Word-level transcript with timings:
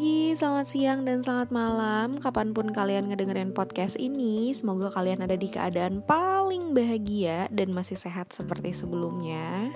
pagi, 0.00 0.32
selamat 0.32 0.64
siang, 0.64 1.00
dan 1.04 1.20
selamat 1.20 1.52
malam 1.52 2.16
Kapan 2.16 2.56
pun 2.56 2.72
kalian 2.72 3.12
ngedengerin 3.12 3.52
podcast 3.52 4.00
ini 4.00 4.48
Semoga 4.56 4.88
kalian 4.88 5.20
ada 5.20 5.36
di 5.36 5.44
keadaan 5.44 6.00
paling 6.00 6.72
bahagia 6.72 7.52
Dan 7.52 7.76
masih 7.76 8.00
sehat 8.00 8.32
seperti 8.32 8.72
sebelumnya 8.72 9.68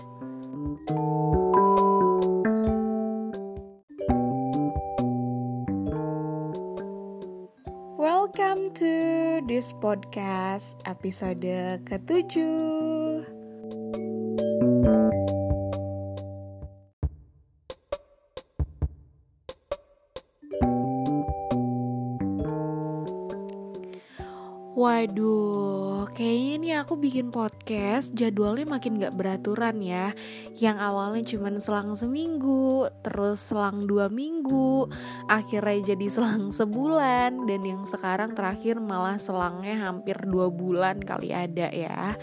Welcome 8.01 8.73
to 8.81 8.97
this 9.45 9.77
podcast 9.77 10.81
episode 10.89 11.85
ketujuh. 11.85 12.74
Bikin 27.05 27.29
podcast 27.29 28.17
jadwalnya 28.17 28.65
makin 28.65 28.97
gak 28.97 29.13
beraturan 29.13 29.85
ya 29.85 30.17
Yang 30.57 30.79
awalnya 30.81 31.23
cuma 31.29 31.53
selang 31.61 31.93
seminggu, 31.93 32.89
terus 33.05 33.45
selang 33.45 33.85
dua 33.85 34.09
minggu 34.09 34.89
Akhirnya 35.29 35.93
jadi 35.93 36.07
selang 36.09 36.49
sebulan 36.49 37.45
Dan 37.45 37.61
yang 37.61 37.85
sekarang 37.85 38.33
terakhir 38.33 38.81
malah 38.81 39.21
selangnya 39.21 39.85
hampir 39.85 40.17
dua 40.25 40.49
bulan 40.49 41.05
kali 41.05 41.37
ada 41.37 41.69
ya 41.69 42.17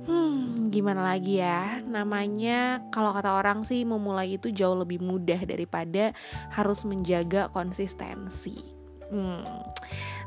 Hmm, 0.00 0.66
gimana 0.72 1.06
lagi 1.14 1.38
ya? 1.38 1.78
Namanya 1.86 2.82
kalau 2.90 3.14
kata 3.14 3.36
orang 3.36 3.62
sih 3.62 3.86
memulai 3.86 4.40
itu 4.40 4.50
jauh 4.50 4.74
lebih 4.74 4.98
mudah 4.98 5.38
daripada 5.46 6.10
harus 6.50 6.82
menjaga 6.82 7.46
konsistensi. 7.52 8.58
Hmm, 9.10 9.44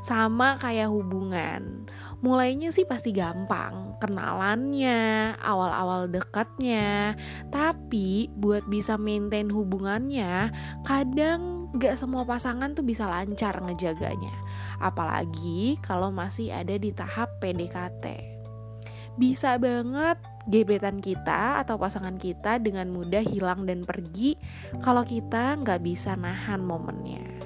sama 0.04 0.60
kayak 0.60 0.92
hubungan. 0.92 1.88
Mulainya 2.20 2.68
sih 2.76 2.84
pasti 2.84 3.16
gampang, 3.16 3.96
kenalannya, 4.04 5.32
awal-awal 5.40 6.12
dekatnya. 6.12 7.16
Tapi 7.48 8.28
buat 8.36 8.68
bisa 8.68 9.00
maintain 9.00 9.48
hubungannya, 9.48 10.52
kadang 10.84 11.72
gak 11.80 11.96
semua 11.96 12.28
pasangan 12.28 12.76
tuh 12.76 12.84
bisa 12.84 13.08
lancar 13.08 13.56
ngejaganya. 13.64 14.36
Apalagi 14.76 15.80
kalau 15.80 16.12
masih 16.12 16.52
ada 16.52 16.76
di 16.76 16.92
tahap 16.92 17.40
PDKT. 17.40 18.36
Bisa 19.14 19.56
banget 19.62 20.18
gebetan 20.44 21.00
kita 21.00 21.62
atau 21.64 21.80
pasangan 21.80 22.18
kita 22.20 22.60
dengan 22.60 22.90
mudah 22.92 23.22
hilang 23.24 23.64
dan 23.64 23.86
pergi 23.86 24.36
kalau 24.82 25.06
kita 25.06 25.54
nggak 25.62 25.80
bisa 25.86 26.18
nahan 26.18 26.60
momennya. 26.60 27.43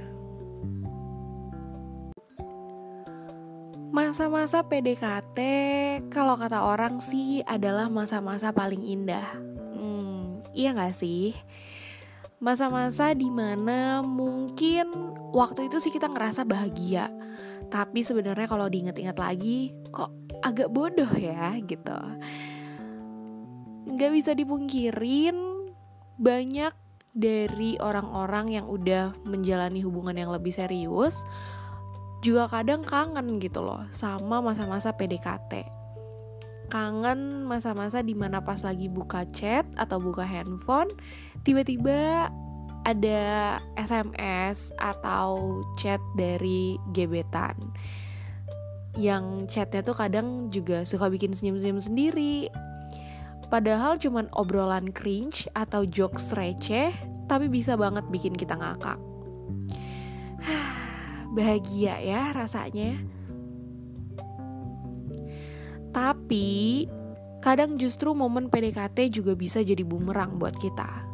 Masa-masa 3.88 4.60
PDKT 4.68 5.38
kalau 6.12 6.36
kata 6.36 6.60
orang 6.60 7.00
sih 7.00 7.40
adalah 7.48 7.88
masa-masa 7.88 8.52
paling 8.52 8.84
indah. 8.84 9.24
Hmm, 9.72 10.44
iya 10.52 10.76
gak 10.76 10.92
sih? 10.92 11.32
Masa-masa 12.36 13.16
di 13.16 13.32
mana 13.32 14.04
mungkin 14.04 14.92
waktu 15.32 15.72
itu 15.72 15.80
sih 15.80 15.88
kita 15.88 16.12
ngerasa 16.12 16.44
bahagia. 16.44 17.08
Tapi 17.72 18.04
sebenarnya 18.04 18.44
kalau 18.44 18.68
diinget-inget 18.68 19.16
lagi 19.16 19.72
kok 19.88 20.12
agak 20.44 20.68
bodoh 20.68 21.08
ya 21.16 21.56
gitu. 21.64 21.98
Gak 23.96 24.12
bisa 24.12 24.36
dipungkirin 24.36 25.36
banyak 26.20 26.76
dari 27.16 27.80
orang-orang 27.80 28.52
yang 28.52 28.68
udah 28.68 29.16
menjalani 29.24 29.80
hubungan 29.80 30.14
yang 30.14 30.28
lebih 30.28 30.52
serius 30.52 31.24
juga 32.18 32.50
kadang 32.50 32.82
kangen 32.82 33.38
gitu 33.38 33.62
loh 33.62 33.86
sama 33.94 34.42
masa-masa 34.42 34.90
PDKT. 34.94 35.66
Kangen 36.68 37.48
masa-masa 37.48 38.04
di 38.04 38.12
mana 38.12 38.44
pas 38.44 38.60
lagi 38.60 38.92
buka 38.92 39.24
chat 39.32 39.64
atau 39.80 39.96
buka 39.96 40.26
handphone, 40.26 40.92
tiba-tiba 41.46 42.28
ada 42.84 43.22
SMS 43.80 44.74
atau 44.76 45.60
chat 45.80 46.00
dari 46.18 46.76
gebetan. 46.92 47.56
Yang 48.98 49.48
chatnya 49.48 49.80
tuh 49.80 49.96
kadang 49.96 50.52
juga 50.52 50.84
suka 50.84 51.08
bikin 51.08 51.32
senyum-senyum 51.32 51.80
sendiri. 51.80 52.52
Padahal 53.48 53.96
cuman 53.96 54.28
obrolan 54.36 54.92
cringe 54.92 55.48
atau 55.56 55.88
jokes 55.88 56.36
receh, 56.36 56.92
tapi 57.28 57.46
bisa 57.52 57.76
banget 57.76 58.08
bikin 58.08 58.32
kita 58.32 58.56
ngakak 58.56 58.96
bahagia 61.38 62.02
ya 62.02 62.34
rasanya. 62.34 62.98
Tapi 65.94 66.84
kadang 67.38 67.78
justru 67.78 68.10
momen 68.10 68.50
PDKT 68.50 69.14
juga 69.14 69.38
bisa 69.38 69.62
jadi 69.62 69.86
bumerang 69.86 70.42
buat 70.42 70.58
kita. 70.58 71.06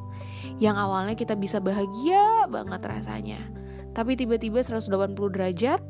Yang 0.57 0.77
awalnya 0.81 1.15
kita 1.15 1.37
bisa 1.37 1.61
bahagia 1.61 2.49
banget 2.49 2.81
rasanya. 2.89 3.41
Tapi 3.93 4.17
tiba-tiba 4.17 4.65
180 4.65 5.13
derajat 5.15 5.81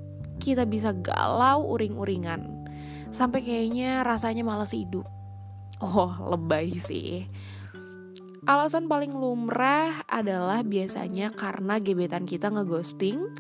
kita 0.43 0.67
bisa 0.67 0.91
galau 0.91 1.71
uring-uringan. 1.78 2.67
Sampai 3.15 3.47
kayaknya 3.47 4.03
rasanya 4.03 4.43
malas 4.43 4.75
hidup. 4.75 5.06
Oh, 5.78 6.11
lebay 6.34 6.75
sih. 6.83 7.31
Alasan 8.44 8.93
paling 8.93 9.17
lumrah 9.17 10.05
adalah 10.05 10.61
biasanya 10.61 11.33
karena 11.33 11.81
gebetan 11.81 12.28
kita 12.28 12.53
ngeghosting 12.53 13.33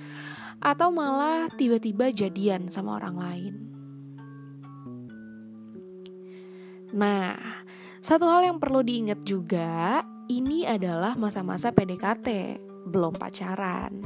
atau 0.64 0.88
malah 0.88 1.52
tiba-tiba 1.52 2.08
jadian 2.08 2.72
sama 2.72 2.96
orang 2.96 3.16
lain. 3.20 3.54
Nah, 6.96 7.36
satu 8.00 8.24
hal 8.24 8.48
yang 8.48 8.56
perlu 8.56 8.80
diingat 8.80 9.20
juga, 9.28 10.00
ini 10.32 10.64
adalah 10.64 11.20
masa-masa 11.20 11.68
PDKT, 11.68 12.56
belum 12.88 13.12
pacaran. 13.20 14.00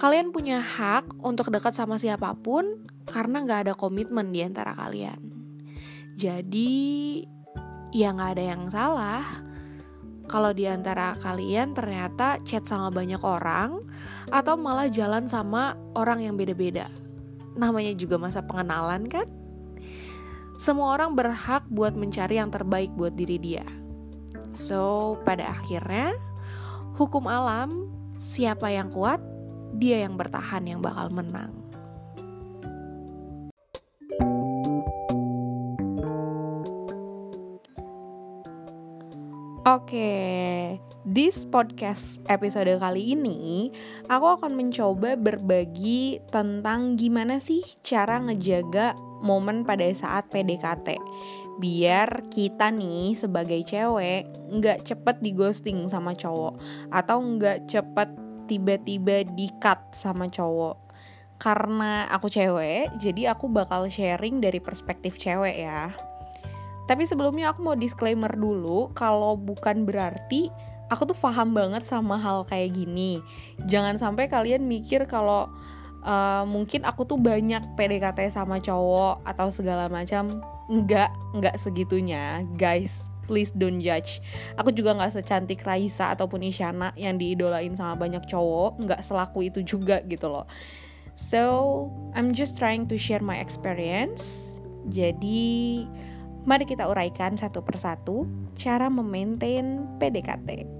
Kalian 0.00 0.32
punya 0.32 0.64
hak 0.64 1.20
untuk 1.20 1.52
dekat 1.52 1.76
sama 1.76 2.00
siapa 2.00 2.32
pun 2.32 2.88
karena 3.04 3.44
nggak 3.44 3.60
ada 3.68 3.74
komitmen 3.76 4.32
di 4.32 4.40
antara 4.40 4.72
kalian. 4.72 5.20
Jadi, 6.16 7.20
ya 7.92 8.16
nggak 8.16 8.30
ada 8.40 8.44
yang 8.56 8.62
salah 8.72 9.24
kalau 10.30 10.54
di 10.54 10.62
antara 10.70 11.18
kalian 11.18 11.74
ternyata 11.74 12.38
chat 12.46 12.62
sama 12.62 12.86
banyak 12.94 13.18
orang 13.18 13.82
atau 14.30 14.54
malah 14.54 14.86
jalan 14.86 15.26
sama 15.26 15.74
orang 15.98 16.24
yang 16.24 16.34
beda-beda. 16.38 16.86
Namanya 17.58 17.92
juga 17.98 18.16
masa 18.16 18.40
pengenalan 18.40 19.10
kan? 19.10 19.26
Semua 20.56 20.94
orang 20.94 21.18
berhak 21.18 21.66
buat 21.68 21.98
mencari 21.98 22.38
yang 22.38 22.52
terbaik 22.54 22.94
buat 22.94 23.16
diri 23.18 23.36
dia. 23.42 23.66
So, 24.54 25.14
pada 25.26 25.50
akhirnya 25.50 26.14
hukum 26.98 27.26
alam 27.26 27.90
siapa 28.20 28.70
yang 28.70 28.92
kuat, 28.92 29.18
dia 29.80 30.04
yang 30.04 30.20
bertahan 30.20 30.66
yang 30.66 30.80
bakal 30.84 31.08
menang. 31.08 31.60
Oke, 39.60 40.80
this 41.10 41.42
podcast 41.42 42.22
episode 42.30 42.70
kali 42.78 43.18
ini 43.18 43.74
aku 44.06 44.38
akan 44.38 44.54
mencoba 44.54 45.18
berbagi 45.18 46.22
tentang 46.30 46.94
gimana 46.94 47.42
sih 47.42 47.66
cara 47.82 48.22
ngejaga 48.22 48.94
momen 49.18 49.66
pada 49.66 49.90
saat 49.90 50.30
PDKT 50.30 50.94
biar 51.58 52.30
kita 52.30 52.70
nih 52.70 53.18
sebagai 53.18 53.58
cewek 53.66 54.30
nggak 54.54 54.86
cepet 54.86 55.18
di 55.18 55.34
ghosting 55.34 55.90
sama 55.90 56.14
cowok 56.14 56.62
atau 56.94 57.18
nggak 57.18 57.66
cepet 57.66 58.30
tiba-tiba 58.46 59.22
di 59.22 59.46
cut 59.62 59.94
sama 59.94 60.26
cowok. 60.26 60.90
Karena 61.38 62.10
aku 62.10 62.26
cewek 62.26 62.98
jadi 62.98 63.30
aku 63.30 63.46
bakal 63.46 63.86
sharing 63.86 64.42
dari 64.42 64.58
perspektif 64.58 65.16
cewek 65.16 65.62
ya. 65.62 65.94
Tapi 66.90 67.06
sebelumnya 67.06 67.54
aku 67.54 67.62
mau 67.62 67.78
disclaimer 67.78 68.34
dulu 68.34 68.90
kalau 68.98 69.38
bukan 69.38 69.86
berarti 69.86 70.50
aku 70.90 71.14
tuh 71.14 71.16
paham 71.16 71.54
banget 71.54 71.86
sama 71.86 72.18
hal 72.18 72.42
kayak 72.44 72.74
gini. 72.74 73.22
Jangan 73.70 73.96
sampai 73.96 74.26
kalian 74.26 74.66
mikir 74.66 75.06
kalau 75.06 75.48
uh, 76.02 76.42
mungkin 76.44 76.82
aku 76.82 77.06
tuh 77.06 77.16
banyak 77.16 77.62
PDKT 77.78 78.34
sama 78.34 78.58
cowok 78.58 79.22
atau 79.22 79.48
segala 79.54 79.86
macam. 79.86 80.42
Enggak, 80.66 81.14
enggak 81.32 81.56
segitunya, 81.56 82.42
guys. 82.58 83.06
Please 83.30 83.54
don't 83.54 83.78
judge. 83.78 84.18
Aku 84.58 84.74
juga 84.74 84.90
nggak 84.90 85.14
secantik 85.14 85.62
Raisa 85.62 86.10
ataupun 86.10 86.42
Isyana 86.42 86.90
yang 86.98 87.14
diidolain 87.14 87.78
sama 87.78 87.94
banyak 87.94 88.26
cowok. 88.26 88.82
Nggak 88.82 89.06
selaku 89.06 89.46
itu 89.46 89.62
juga 89.62 90.02
gitu 90.02 90.26
loh. 90.26 90.50
So, 91.14 91.86
I'm 92.18 92.34
just 92.34 92.58
trying 92.58 92.90
to 92.90 92.98
share 92.98 93.22
my 93.22 93.38
experience. 93.38 94.58
Jadi, 94.90 95.86
Mari 96.40 96.64
kita 96.64 96.88
uraikan 96.88 97.36
satu 97.36 97.60
persatu 97.60 98.24
cara 98.56 98.88
memaintain 98.88 99.84
PDKT. 100.00 100.79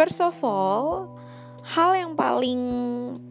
First 0.00 0.24
of 0.24 0.40
all, 0.40 1.12
hal 1.60 1.92
yang 1.92 2.16
paling 2.16 2.62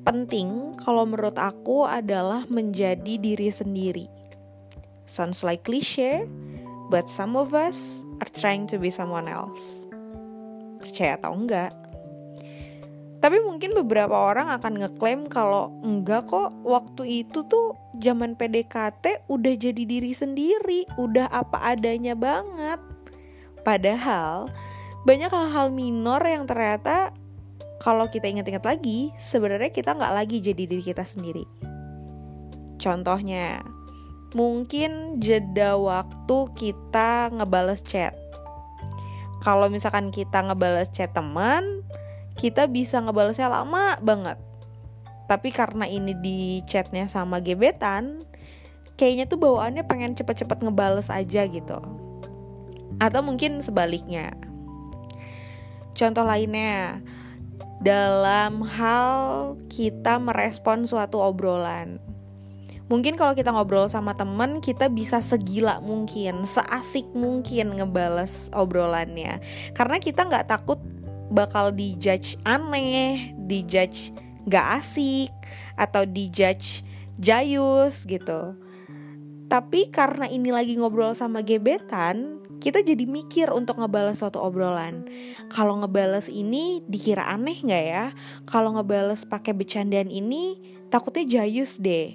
penting 0.05 0.77
kalau 0.77 1.01
menurut 1.09 1.33
aku 1.33 1.81
adalah 1.81 2.45
menjadi 2.45 3.17
diri 3.17 3.49
sendiri. 3.49 4.05
Sounds 5.09 5.41
like 5.41 5.65
cliche, 5.65 6.29
but 6.93 7.09
some 7.09 7.33
of 7.33 7.57
us 7.57 8.05
are 8.21 8.29
trying 8.29 8.69
to 8.69 8.77
be 8.77 8.93
someone 8.93 9.25
else. 9.25 9.89
Percaya 10.77 11.17
atau 11.17 11.33
enggak? 11.33 11.88
Tapi 13.19 13.43
mungkin 13.43 13.75
beberapa 13.75 14.15
orang 14.15 14.47
akan 14.55 14.79
ngeklaim 14.79 15.27
kalau 15.27 15.75
enggak 15.83 16.31
kok 16.31 16.55
waktu 16.63 17.27
itu 17.27 17.43
tuh 17.51 17.75
zaman 17.99 18.39
PDKT 18.39 19.27
udah 19.27 19.53
jadi 19.59 19.83
diri 19.83 20.15
sendiri, 20.15 20.87
udah 20.95 21.27
apa 21.27 21.75
adanya 21.75 22.15
banget. 22.15 22.79
Padahal 23.67 24.47
banyak 25.03 25.27
hal-hal 25.27 25.67
minor 25.67 26.23
yang 26.23 26.47
ternyata 26.47 27.11
kalau 27.79 28.07
kita 28.07 28.27
ingat-ingat 28.27 28.63
lagi, 28.63 29.11
sebenarnya 29.19 29.71
kita 29.71 29.95
nggak 29.95 30.15
lagi 30.15 30.39
jadi 30.43 30.63
diri 30.67 30.83
kita 30.83 31.03
sendiri. 31.03 31.43
Contohnya, 32.79 33.63
mungkin 34.35 35.19
jeda 35.19 35.75
waktu 35.75 36.37
kita 36.55 37.31
ngebales 37.35 37.83
chat. 37.83 38.15
Kalau 39.39 39.71
misalkan 39.71 40.11
kita 40.11 40.43
ngebales 40.43 40.91
chat 40.91 41.11
teman, 41.15 41.83
kita 42.39 42.71
bisa 42.71 43.03
ngebalesnya 43.03 43.51
lama 43.51 43.99
banget. 43.99 44.39
Tapi 45.27 45.51
karena 45.51 45.83
ini 45.83 46.15
di 46.15 46.63
chatnya 46.63 47.05
sama 47.11 47.43
gebetan, 47.43 48.23
kayaknya 48.95 49.27
tuh 49.27 49.43
bawaannya 49.43 49.83
pengen 49.83 50.15
cepet-cepet 50.15 50.63
ngebales 50.63 51.11
aja 51.11 51.43
gitu. 51.43 51.77
Atau 52.97 53.21
mungkin 53.21 53.59
sebaliknya. 53.59 54.31
Contoh 55.93 56.23
lainnya, 56.23 57.03
dalam 57.83 58.63
hal 58.63 59.11
kita 59.67 60.15
merespon 60.17 60.87
suatu 60.87 61.19
obrolan. 61.19 61.99
Mungkin 62.89 63.21
kalau 63.21 63.37
kita 63.37 63.53
ngobrol 63.53 63.85
sama 63.85 64.17
temen, 64.17 64.65
kita 64.65 64.89
bisa 64.89 65.21
segila 65.21 65.77
mungkin, 65.77 66.49
seasik 66.49 67.05
mungkin 67.13 67.77
ngebales 67.77 68.49
obrolannya. 68.49 69.37
Karena 69.77 70.01
kita 70.01 70.25
nggak 70.25 70.49
takut 70.49 70.81
bakal 71.29 71.71
dijudge 71.73 72.35
aneh, 72.45 73.33
dijudge 73.47 74.13
gak 74.49 74.81
asik, 74.81 75.31
atau 75.79 76.03
dijudge 76.03 76.83
jayus 77.15 78.03
gitu. 78.03 78.57
Tapi 79.49 79.89
karena 79.89 80.29
ini 80.29 80.53
lagi 80.53 80.77
ngobrol 80.77 81.17
sama 81.17 81.41
gebetan, 81.41 82.37
kita 82.61 82.85
jadi 82.85 83.07
mikir 83.07 83.49
untuk 83.49 83.81
ngebales 83.81 84.21
suatu 84.21 84.37
obrolan. 84.37 85.07
Kalau 85.49 85.79
ngebales 85.81 86.29
ini 86.29 86.85
dikira 86.85 87.25
aneh 87.25 87.57
nggak 87.57 87.85
ya? 87.87 88.05
Kalau 88.45 88.77
ngebales 88.77 89.25
pakai 89.25 89.57
bercandaan 89.57 90.11
ini 90.13 90.59
takutnya 90.93 91.25
jayus 91.25 91.81
deh. 91.81 92.13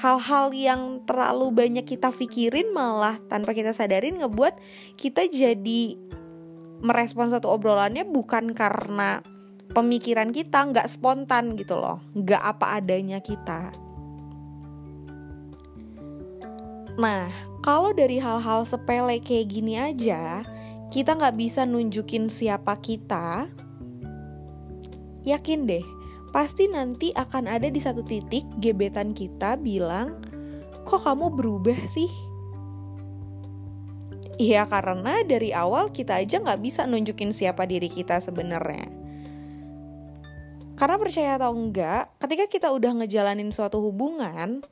Hal-hal 0.00 0.50
yang 0.56 1.04
terlalu 1.06 1.52
banyak 1.54 1.86
kita 1.86 2.10
pikirin 2.10 2.74
malah 2.74 3.20
tanpa 3.30 3.54
kita 3.54 3.70
sadarin 3.70 4.18
ngebuat 4.18 4.58
kita 4.98 5.28
jadi 5.30 5.94
merespon 6.82 7.30
satu 7.30 7.48
obrolannya 7.54 8.02
bukan 8.04 8.52
karena 8.52 9.22
pemikiran 9.72 10.34
kita 10.34 10.66
nggak 10.68 10.90
spontan 10.90 11.54
gitu 11.54 11.78
loh. 11.78 12.02
Nggak 12.12 12.42
apa 12.42 12.82
adanya 12.82 13.22
kita. 13.22 13.72
Nah 16.98 17.30
kalau 17.62 17.94
dari 17.94 18.18
hal-hal 18.18 18.66
sepele 18.66 19.22
kayak 19.22 19.46
gini 19.48 19.78
aja 19.78 20.42
kita 20.92 21.16
nggak 21.16 21.38
bisa 21.38 21.64
nunjukin 21.64 22.28
siapa 22.28 22.76
kita 22.82 23.48
yakin 25.22 25.64
deh 25.64 25.86
pasti 26.34 26.66
nanti 26.66 27.14
akan 27.14 27.46
ada 27.46 27.70
di 27.70 27.78
satu 27.78 28.02
titik 28.02 28.42
gebetan 28.58 29.14
kita 29.14 29.54
bilang 29.56 30.18
kok 30.82 31.06
kamu 31.06 31.30
berubah 31.30 31.78
sih 31.86 32.10
Iya 34.42 34.66
karena 34.66 35.22
dari 35.22 35.54
awal 35.54 35.94
kita 35.94 36.18
aja 36.18 36.42
nggak 36.42 36.58
bisa 36.66 36.82
nunjukin 36.82 37.30
siapa 37.30 37.62
diri 37.62 37.86
kita 37.86 38.18
sebenarnya. 38.18 38.90
Karena 40.74 40.98
percaya 40.98 41.38
atau 41.38 41.54
enggak, 41.54 42.10
ketika 42.18 42.50
kita 42.50 42.68
udah 42.74 42.90
ngejalanin 42.98 43.54
suatu 43.54 43.78
hubungan, 43.78 44.66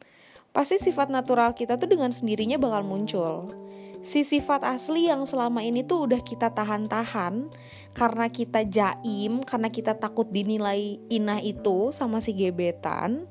pasti 0.50 0.82
sifat 0.82 1.06
natural 1.06 1.54
kita 1.54 1.78
tuh 1.78 1.86
dengan 1.86 2.10
sendirinya 2.10 2.58
bakal 2.58 2.82
muncul. 2.82 3.54
Si 4.02 4.26
sifat 4.26 4.66
asli 4.66 5.06
yang 5.06 5.22
selama 5.22 5.62
ini 5.62 5.86
tuh 5.86 6.10
udah 6.10 6.18
kita 6.18 6.50
tahan-tahan 6.50 7.54
karena 7.94 8.26
kita 8.26 8.66
jaim, 8.66 9.46
karena 9.46 9.70
kita 9.70 9.94
takut 9.94 10.26
dinilai 10.34 10.98
inah 11.14 11.38
itu 11.38 11.94
sama 11.94 12.18
si 12.18 12.34
gebetan. 12.34 13.30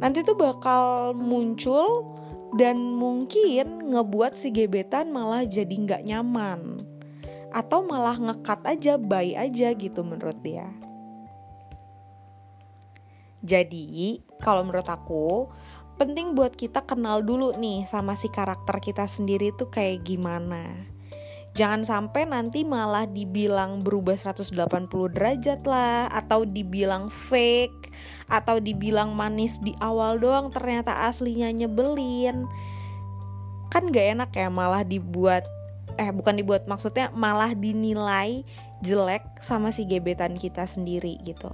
Nanti 0.00 0.24
tuh 0.24 0.40
bakal 0.40 1.12
muncul 1.12 2.16
dan 2.54 2.94
mungkin 2.94 3.90
ngebuat 3.90 4.38
si 4.38 4.54
gebetan 4.54 5.10
malah 5.10 5.42
jadi 5.42 5.74
nggak 5.74 6.06
nyaman 6.06 6.86
atau 7.54 7.86
malah 7.86 8.18
ngekat 8.18 8.60
aja 8.66 8.94
baik 8.98 9.36
aja 9.38 9.68
gitu 9.74 10.02
menurut 10.02 10.38
dia. 10.42 10.66
Jadi 13.44 14.24
kalau 14.40 14.64
menurut 14.64 14.88
aku 14.88 15.52
penting 16.00 16.34
buat 16.34 16.56
kita 16.58 16.82
kenal 16.82 17.22
dulu 17.22 17.54
nih 17.54 17.86
sama 17.86 18.18
si 18.18 18.26
karakter 18.32 18.80
kita 18.82 19.06
sendiri 19.06 19.54
tuh 19.54 19.68
kayak 19.70 20.02
gimana. 20.02 20.94
Jangan 21.54 21.86
sampai 21.86 22.26
nanti 22.26 22.66
malah 22.66 23.06
dibilang 23.06 23.86
berubah 23.86 24.18
180 24.18 24.90
derajat 24.90 25.62
lah 25.62 26.10
Atau 26.10 26.50
dibilang 26.50 27.06
fake 27.06 27.94
Atau 28.26 28.60
dibilang 28.60 29.12
manis 29.12 29.60
di 29.60 29.76
awal 29.78 30.18
doang 30.18 30.48
ternyata 30.50 31.06
aslinya 31.08 31.52
nyebelin 31.52 32.48
Kan 33.68 33.90
gak 33.90 34.18
enak 34.18 34.30
ya 34.32 34.48
malah 34.48 34.82
dibuat 34.82 35.44
Eh 35.94 36.10
bukan 36.10 36.40
dibuat 36.40 36.66
maksudnya 36.66 37.12
malah 37.14 37.54
dinilai 37.54 38.42
jelek 38.82 39.22
sama 39.40 39.70
si 39.70 39.86
gebetan 39.86 40.36
kita 40.36 40.66
sendiri 40.66 41.20
gitu 41.22 41.52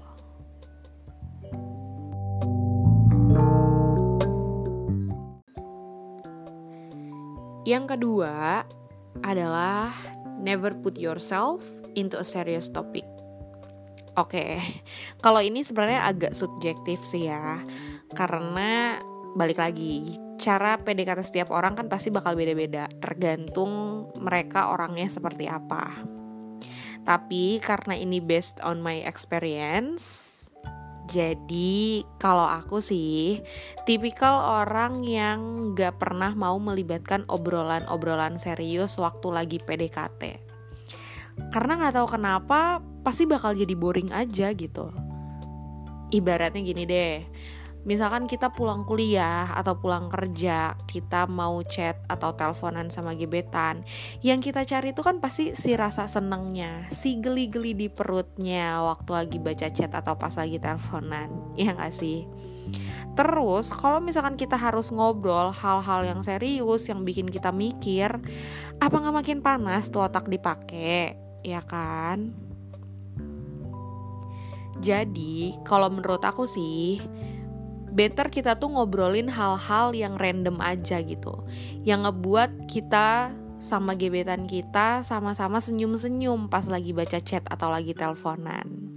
Yang 7.71 7.95
kedua, 7.95 8.67
adalah 9.23 9.95
never 10.41 10.75
put 10.75 10.99
yourself 10.99 11.63
into 11.93 12.17
a 12.19 12.27
serious 12.27 12.67
topic. 12.67 13.05
Oke, 14.19 14.43
okay. 14.43 14.53
kalau 15.25 15.39
ini 15.39 15.63
sebenarnya 15.63 16.03
agak 16.11 16.35
subjektif 16.35 17.07
sih 17.07 17.31
ya, 17.31 17.63
karena 18.15 18.99
balik 19.39 19.63
lagi 19.63 20.19
cara 20.43 20.75
PDKT 20.83 21.21
setiap 21.23 21.49
orang 21.55 21.79
kan 21.79 21.87
pasti 21.87 22.11
bakal 22.11 22.35
beda-beda, 22.35 22.91
tergantung 22.99 24.07
mereka 24.19 24.75
orangnya 24.75 25.07
seperti 25.07 25.47
apa. 25.47 26.03
Tapi 27.07 27.63
karena 27.63 27.95
ini 27.95 28.19
based 28.19 28.59
on 28.67 28.83
my 28.83 29.07
experience, 29.07 30.31
jadi 31.11 32.07
kalau 32.23 32.47
aku 32.47 32.79
sih 32.79 33.43
tipikal 33.83 34.63
orang 34.63 35.03
yang 35.03 35.73
gak 35.75 35.99
pernah 35.99 36.31
mau 36.39 36.55
melibatkan 36.63 37.27
obrolan-obrolan 37.27 38.39
serius 38.39 38.95
waktu 38.95 39.29
lagi 39.31 39.59
PDKT. 39.59 40.23
Karena 41.51 41.73
gak 41.83 41.99
tahu 41.99 42.09
kenapa 42.15 42.79
pasti 43.01 43.25
bakal 43.25 43.57
jadi 43.57 43.75
boring 43.77 44.11
aja 44.13 44.53
gitu. 44.53 44.93
Ibaratnya 46.11 46.61
gini 46.67 46.85
deh, 46.91 47.23
misalkan 47.87 48.29
kita 48.29 48.53
pulang 48.53 48.85
kuliah 48.85 49.49
atau 49.55 49.79
pulang 49.79 50.11
kerja, 50.11 50.75
kita 50.85 51.25
mau 51.31 51.63
chat 51.65 51.97
atau 52.11 52.35
teleponan 52.35 52.91
sama 52.93 53.15
gebetan, 53.17 53.87
yang 54.21 54.43
kita 54.43 54.67
cari 54.67 54.93
itu 54.93 55.01
kan 55.01 55.23
pasti 55.23 55.57
si 55.57 55.79
rasa 55.79 56.11
senengnya, 56.11 56.91
si 56.91 57.23
geli-geli 57.23 57.73
di 57.73 57.89
perutnya 57.89 58.83
waktu 58.85 59.11
lagi 59.15 59.39
baca 59.39 59.69
chat 59.71 59.93
atau 59.95 60.19
pas 60.19 60.35
lagi 60.35 60.59
teleponan, 60.59 61.31
ya 61.55 61.73
gak 61.73 61.95
sih? 61.95 62.27
Terus 63.15 63.71
kalau 63.75 63.99
misalkan 63.99 64.39
kita 64.39 64.55
harus 64.55 64.91
ngobrol 64.95 65.51
hal-hal 65.51 66.07
yang 66.07 66.21
serius 66.23 66.87
yang 66.87 67.03
bikin 67.03 67.27
kita 67.27 67.51
mikir, 67.51 68.19
apa 68.79 68.95
nggak 68.97 69.17
makin 69.17 69.39
panas 69.43 69.91
tuh 69.91 70.07
otak 70.07 70.31
dipakai, 70.31 71.19
ya 71.43 71.63
kan? 71.65 72.50
Jadi 74.81 75.55
kalau 75.69 75.93
menurut 75.93 76.25
aku 76.25 76.49
sih 76.49 77.01
better 77.91 78.31
kita 78.31 78.57
tuh 78.57 78.73
ngobrolin 78.73 79.29
hal-hal 79.29 79.93
yang 79.93 80.17
random 80.17 80.57
aja 80.63 81.05
gitu. 81.05 81.45
Yang 81.85 82.09
ngebuat 82.09 82.51
kita 82.71 83.35
sama 83.61 83.93
gebetan 83.93 84.49
kita 84.49 85.05
sama-sama 85.05 85.61
senyum-senyum 85.61 86.49
pas 86.49 86.65
lagi 86.65 86.97
baca 86.97 87.21
chat 87.21 87.45
atau 87.45 87.69
lagi 87.69 87.93
teleponan. 87.93 88.89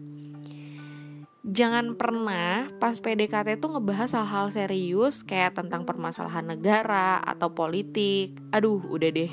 Jangan 1.44 2.00
pernah 2.00 2.72
pas 2.80 2.96
PDKT 2.96 3.60
tuh 3.60 3.76
ngebahas 3.76 4.16
hal-hal 4.16 4.48
serius 4.48 5.28
kayak 5.28 5.60
tentang 5.60 5.84
permasalahan 5.84 6.56
negara 6.56 7.20
atau 7.20 7.52
politik. 7.52 8.40
Aduh 8.56 8.80
udah 8.88 9.12
deh. 9.12 9.28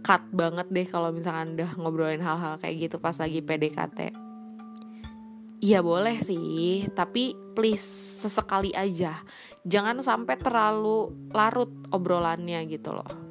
Cut 0.00 0.24
banget 0.32 0.72
deh 0.72 0.88
kalau 0.88 1.12
misalkan 1.12 1.60
udah 1.60 1.76
ngobrolin 1.76 2.24
hal-hal 2.24 2.56
kayak 2.56 2.88
gitu 2.88 2.96
pas 2.96 3.20
lagi 3.20 3.44
PDKT. 3.44 4.25
Iya 5.56 5.80
boleh 5.80 6.20
sih, 6.20 6.84
tapi 6.92 7.32
please 7.56 7.84
sesekali 8.20 8.76
aja. 8.76 9.24
Jangan 9.64 10.04
sampai 10.04 10.36
terlalu 10.36 11.10
larut 11.32 11.72
obrolannya 11.88 12.60
gitu 12.68 12.92
loh. 12.92 13.26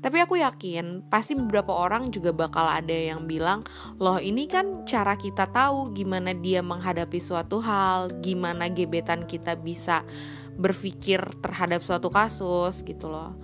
Tapi 0.00 0.22
aku 0.22 0.38
yakin 0.38 1.10
pasti 1.10 1.34
beberapa 1.34 1.74
orang 1.74 2.14
juga 2.14 2.30
bakal 2.30 2.62
ada 2.62 2.94
yang 2.94 3.26
bilang, 3.26 3.66
"Loh, 3.98 4.22
ini 4.22 4.46
kan 4.46 4.86
cara 4.86 5.18
kita 5.18 5.50
tahu 5.50 5.90
gimana 5.92 6.30
dia 6.30 6.62
menghadapi 6.62 7.18
suatu 7.18 7.58
hal, 7.58 8.22
gimana 8.22 8.70
gebetan 8.70 9.26
kita 9.26 9.58
bisa 9.58 10.06
berpikir 10.56 11.20
terhadap 11.42 11.82
suatu 11.82 12.06
kasus 12.06 12.86
gitu 12.86 13.10
loh." 13.10 13.34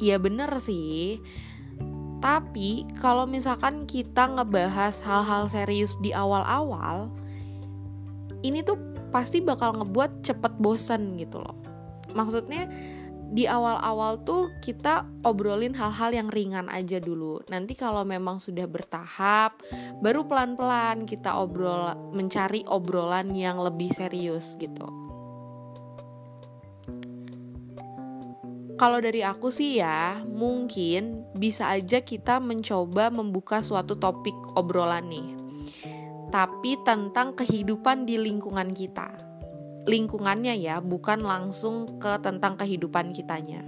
Iya 0.00 0.16
bener 0.16 0.56
sih. 0.56 1.20
Tapi 2.20 2.88
kalau 2.96 3.28
misalkan 3.28 3.84
kita 3.84 4.26
ngebahas 4.26 4.98
hal-hal 5.04 5.46
serius 5.52 5.94
di 6.00 6.16
awal-awal, 6.16 7.12
ini 8.40 8.64
tuh 8.64 8.80
pasti 9.12 9.40
bakal 9.40 9.76
ngebuat 9.76 10.24
cepet 10.24 10.52
bosen 10.60 11.20
gitu 11.20 11.40
loh. 11.40 11.56
Maksudnya 12.16 12.68
di 13.26 13.44
awal-awal 13.44 14.22
tuh 14.22 14.54
kita 14.62 15.02
obrolin 15.26 15.74
hal-hal 15.74 16.14
yang 16.14 16.28
ringan 16.30 16.70
aja 16.70 17.02
dulu. 17.02 17.42
Nanti 17.50 17.74
kalau 17.74 18.06
memang 18.06 18.38
sudah 18.38 18.64
bertahap, 18.70 19.58
baru 19.98 20.24
pelan-pelan 20.24 21.04
kita 21.04 21.34
obrol 21.34 21.92
mencari 22.14 22.62
obrolan 22.70 23.34
yang 23.34 23.58
lebih 23.58 23.90
serius 23.92 24.54
gitu. 24.56 25.05
Kalau 28.76 29.00
dari 29.00 29.24
aku 29.24 29.48
sih 29.48 29.80
ya, 29.80 30.20
mungkin 30.28 31.24
bisa 31.32 31.72
aja 31.72 32.04
kita 32.04 32.40
mencoba 32.44 33.08
membuka 33.08 33.64
suatu 33.64 33.96
topik 33.96 34.36
obrolan 34.52 35.08
nih. 35.08 35.28
Tapi 36.28 36.76
tentang 36.84 37.32
kehidupan 37.32 38.04
di 38.04 38.20
lingkungan 38.20 38.76
kita 38.76 39.26
lingkungannya 39.86 40.58
ya, 40.58 40.82
bukan 40.82 41.22
langsung 41.22 42.02
ke 42.02 42.18
tentang 42.20 42.58
kehidupan 42.58 43.14
kitanya. 43.14 43.62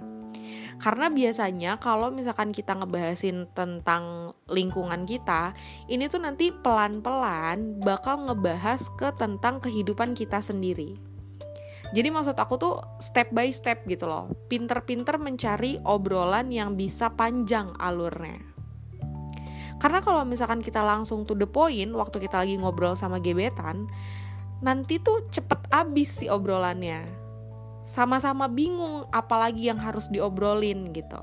Karena 0.78 1.10
biasanya 1.10 1.74
kalau 1.82 2.10
misalkan 2.14 2.54
kita 2.54 2.78
ngebahasin 2.78 3.50
tentang 3.50 4.34
lingkungan 4.46 5.06
kita, 5.10 5.54
ini 5.90 6.06
tuh 6.06 6.22
nanti 6.22 6.54
pelan-pelan 6.54 7.82
bakal 7.82 8.30
ngebahas 8.30 8.86
ke 8.94 9.10
tentang 9.18 9.58
kehidupan 9.58 10.14
kita 10.14 10.38
sendiri. 10.38 10.94
Jadi 11.88 12.08
maksud 12.12 12.36
aku 12.36 12.54
tuh 12.60 12.74
step 13.00 13.32
by 13.32 13.48
step 13.48 13.88
gitu 13.88 14.04
loh. 14.04 14.28
Pinter-pinter 14.52 15.16
mencari 15.16 15.80
obrolan 15.88 16.52
yang 16.52 16.76
bisa 16.76 17.08
panjang 17.08 17.72
alurnya. 17.80 18.44
Karena 19.78 20.02
kalau 20.02 20.26
misalkan 20.26 20.60
kita 20.60 20.82
langsung 20.82 21.22
to 21.24 21.38
the 21.38 21.46
point 21.46 21.94
waktu 21.94 22.18
kita 22.18 22.42
lagi 22.44 22.58
ngobrol 22.58 22.98
sama 22.98 23.22
gebetan, 23.22 23.86
nanti 24.58 24.98
tuh 24.98 25.24
cepet 25.30 25.70
abis 25.70 26.22
si 26.22 26.26
obrolannya. 26.26 27.06
Sama-sama 27.88 28.50
bingung 28.52 29.08
apalagi 29.14 29.72
yang 29.72 29.80
harus 29.80 30.10
diobrolin 30.12 30.92
gitu. 30.92 31.22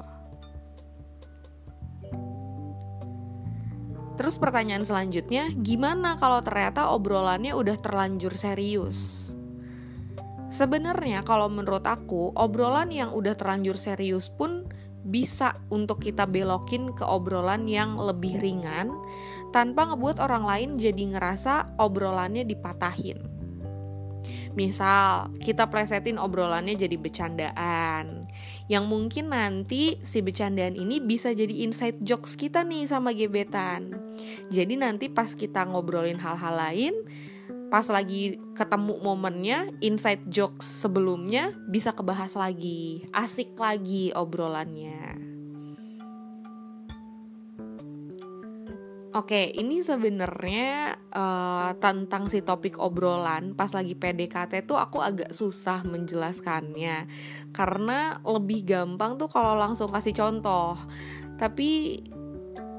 Terus 4.16 4.40
pertanyaan 4.40 4.88
selanjutnya, 4.88 5.52
gimana 5.60 6.16
kalau 6.16 6.40
ternyata 6.40 6.90
obrolannya 6.90 7.52
udah 7.52 7.76
terlanjur 7.84 8.34
serius? 8.40 9.25
Sebenarnya 10.56 11.28
kalau 11.28 11.52
menurut 11.52 11.84
aku, 11.84 12.32
obrolan 12.32 12.88
yang 12.88 13.12
udah 13.12 13.36
terlanjur 13.36 13.76
serius 13.76 14.32
pun 14.32 14.64
bisa 15.04 15.60
untuk 15.68 16.00
kita 16.00 16.24
belokin 16.24 16.96
ke 16.96 17.04
obrolan 17.04 17.68
yang 17.68 18.00
lebih 18.00 18.40
ringan 18.40 18.88
tanpa 19.52 19.92
ngebuat 19.92 20.24
orang 20.24 20.48
lain 20.48 20.70
jadi 20.80 21.12
ngerasa 21.12 21.76
obrolannya 21.76 22.48
dipatahin. 22.48 23.20
Misal, 24.56 25.36
kita 25.44 25.68
plesetin 25.68 26.16
obrolannya 26.16 26.80
jadi 26.80 26.96
bercandaan. 26.96 28.32
Yang 28.72 28.86
mungkin 28.88 29.36
nanti 29.36 30.00
si 30.08 30.24
bercandaan 30.24 30.80
ini 30.80 31.04
bisa 31.04 31.36
jadi 31.36 31.68
inside 31.68 32.00
jokes 32.00 32.40
kita 32.40 32.64
nih 32.64 32.88
sama 32.88 33.12
gebetan. 33.12 33.92
Jadi 34.48 34.80
nanti 34.80 35.12
pas 35.12 35.36
kita 35.36 35.68
ngobrolin 35.68 36.16
hal-hal 36.16 36.56
lain, 36.56 36.96
pas 37.76 37.92
lagi 37.92 38.40
ketemu 38.56 39.04
momennya, 39.04 39.68
inside 39.84 40.24
jokes 40.32 40.64
sebelumnya 40.64 41.52
bisa 41.68 41.92
kebahas 41.92 42.40
lagi. 42.40 43.04
Asik 43.12 43.60
lagi 43.60 44.16
obrolannya. 44.16 45.20
Oke, 49.12 49.52
ini 49.60 49.84
sebenarnya 49.84 50.96
uh, 51.12 51.76
tentang 51.84 52.32
si 52.32 52.40
topik 52.40 52.80
obrolan 52.80 53.52
pas 53.52 53.68
lagi 53.76 53.92
PDKT 53.92 54.64
tuh 54.64 54.80
aku 54.80 55.04
agak 55.04 55.36
susah 55.36 55.84
menjelaskannya 55.84 57.12
karena 57.52 58.24
lebih 58.24 58.64
gampang 58.72 59.20
tuh 59.20 59.28
kalau 59.28 59.52
langsung 59.52 59.92
kasih 59.92 60.16
contoh. 60.16 60.80
Tapi 61.36 62.00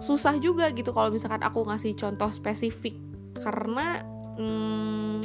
susah 0.00 0.40
juga 0.40 0.72
gitu 0.72 0.88
kalau 0.96 1.12
misalkan 1.12 1.44
aku 1.44 1.68
ngasih 1.68 1.92
contoh 2.00 2.32
spesifik 2.32 2.96
karena 3.44 4.15
hmm, 4.36 5.20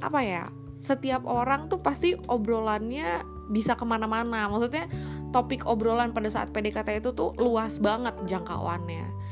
apa 0.00 0.20
ya? 0.24 0.44
Setiap 0.76 1.22
orang 1.30 1.70
tuh 1.70 1.78
pasti 1.78 2.18
obrolannya 2.26 3.22
bisa 3.52 3.78
ke 3.78 3.84
mana-mana. 3.86 4.50
Maksudnya 4.50 4.90
topik 5.30 5.68
obrolan 5.68 6.10
pada 6.10 6.28
saat 6.32 6.50
PDKT 6.50 7.04
itu 7.04 7.14
tuh 7.14 7.32
luas 7.38 7.78
banget 7.78 8.18
jangkauannya 8.26 9.22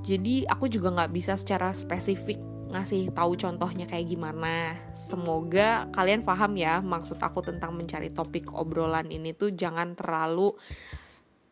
jadi 0.00 0.48
aku 0.48 0.66
juga 0.66 0.90
nggak 0.90 1.12
bisa 1.12 1.36
secara 1.36 1.76
spesifik 1.76 2.40
ngasih 2.70 3.10
tahu 3.10 3.34
contohnya 3.34 3.84
kayak 3.84 4.14
gimana. 4.14 4.78
Semoga 4.94 5.90
kalian 5.90 6.22
paham 6.22 6.54
ya 6.54 6.78
maksud 6.78 7.18
aku 7.18 7.42
tentang 7.42 7.74
mencari 7.74 8.14
topik 8.14 8.54
obrolan 8.54 9.10
ini 9.10 9.34
tuh 9.34 9.50
jangan 9.50 9.98
terlalu 9.98 10.54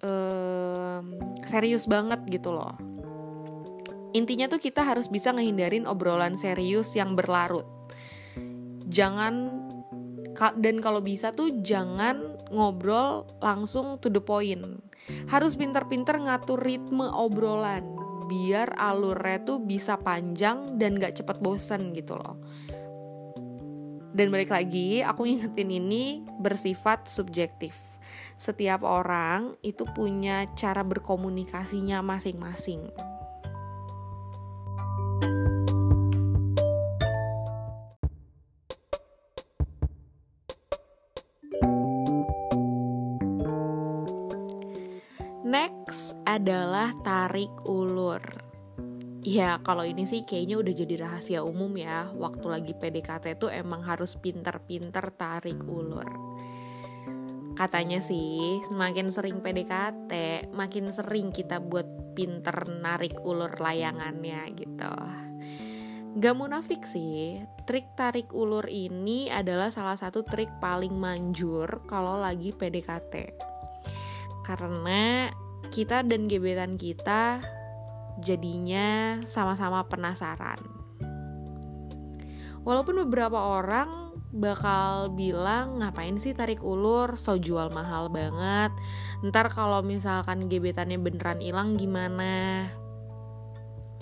um, 0.01 1.05
serius 1.45 1.91
banget 1.91 2.23
gitu 2.31 2.55
loh. 2.55 2.75
Intinya 4.17 4.49
tuh 4.49 4.61
kita 4.61 4.85
harus 4.85 5.09
bisa 5.13 5.33
ngehindarin 5.33 5.85
obrolan 5.85 6.41
serius 6.41 6.97
yang 6.97 7.13
berlarut. 7.17 7.67
Jangan 8.89 9.67
dan 10.39 10.79
kalau 10.79 11.03
bisa 11.03 11.35
tuh 11.35 11.61
jangan 11.67 12.39
ngobrol 12.49 13.27
langsung 13.43 13.99
to 13.99 14.09
the 14.09 14.23
point. 14.23 14.81
Harus 15.29 15.59
pinter-pinter 15.59 16.17
ngatur 16.21 16.61
ritme 16.63 17.05
obrolan 17.05 17.85
biar 18.29 18.77
alurnya 18.77 19.41
tuh 19.41 19.59
bisa 19.59 19.97
panjang 19.97 20.77
dan 20.77 21.01
gak 21.01 21.17
cepet 21.17 21.41
bosen 21.41 21.97
gitu 21.97 22.13
loh 22.13 22.37
dan 24.19 24.35
balik 24.35 24.51
lagi 24.51 24.99
aku 24.99 25.31
ingetin 25.31 25.71
ini 25.71 26.27
bersifat 26.43 27.07
subjektif 27.07 27.79
setiap 28.35 28.83
orang 28.83 29.55
itu 29.63 29.87
punya 29.95 30.43
cara 30.59 30.83
berkomunikasinya 30.83 32.03
masing-masing 32.03 32.91
adalah 46.49 46.97
tarik 47.05 47.53
ulur. 47.69 48.25
Ya 49.21 49.61
kalau 49.61 49.85
ini 49.85 50.09
sih 50.09 50.25
kayaknya 50.25 50.57
udah 50.57 50.73
jadi 50.73 50.95
rahasia 51.05 51.45
umum 51.45 51.69
ya. 51.77 52.09
Waktu 52.09 52.47
lagi 52.49 52.73
PDKT 52.73 53.37
tuh 53.37 53.53
emang 53.53 53.85
harus 53.85 54.17
pinter-pinter 54.17 55.13
tarik 55.13 55.61
ulur. 55.69 56.09
Katanya 57.53 58.01
sih 58.01 58.65
semakin 58.65 59.13
sering 59.13 59.45
PDKT 59.45 60.13
Makin 60.57 60.89
sering 60.89 61.37
kita 61.37 61.61
buat 61.61 62.17
pinter 62.17 62.65
narik 62.65 63.21
ulur 63.21 63.53
layangannya 63.61 64.49
gitu. 64.57 64.95
Gak 66.17 66.33
munafik 66.33 66.89
sih 66.89 67.45
Trik 67.69 67.93
tarik 67.93 68.33
ulur 68.33 68.65
ini 68.73 69.29
adalah 69.29 69.69
salah 69.69 70.01
satu 70.01 70.25
trik 70.25 70.49
paling 70.65 70.97
manjur 70.97 71.85
kalau 71.85 72.17
lagi 72.17 72.57
PDKT 72.57 73.37
karena 74.49 75.29
kita 75.69 76.03
dan 76.03 76.27
gebetan 76.27 76.75
kita 76.81 77.45
jadinya 78.19 79.21
sama-sama 79.25 79.87
penasaran. 79.87 80.59
Walaupun 82.67 83.09
beberapa 83.09 83.39
orang 83.39 84.13
bakal 84.29 85.09
bilang 85.17 85.81
ngapain 85.81 86.21
sih 86.21 86.37
tarik 86.37 86.61
ulur, 86.61 87.17
so 87.17 87.41
jual 87.41 87.73
mahal 87.73 88.13
banget. 88.13 88.75
Ntar 89.25 89.49
kalau 89.49 89.81
misalkan 89.81 90.53
gebetannya 90.53 91.01
beneran 91.01 91.41
hilang 91.41 91.81
gimana? 91.81 92.69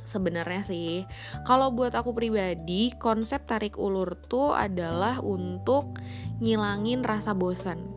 Sebenarnya 0.06 0.62
sih, 0.62 1.02
kalau 1.42 1.75
buat 1.75 1.94
aku 1.94 2.14
pribadi, 2.14 2.94
konsep 2.99 3.42
tarik 3.46 3.75
ulur 3.75 4.14
tuh 4.30 4.54
adalah 4.54 5.18
untuk 5.18 5.99
ngilangin 6.38 7.02
rasa 7.02 7.35
bosan 7.35 7.95